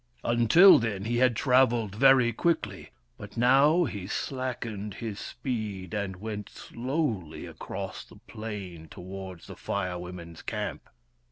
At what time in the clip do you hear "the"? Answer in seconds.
8.03-8.15, 9.45-9.55